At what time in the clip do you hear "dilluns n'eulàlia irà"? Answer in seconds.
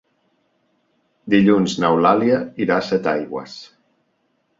1.33-2.79